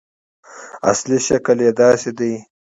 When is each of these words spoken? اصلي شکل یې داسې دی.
اصلي 0.91 1.17
شکل 1.27 1.57
یې 1.65 1.71
داسې 1.81 2.11
دی. 2.19 2.33